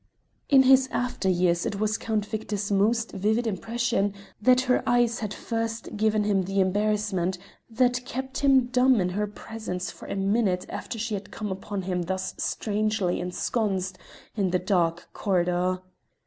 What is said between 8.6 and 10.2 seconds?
dumb in her presence for a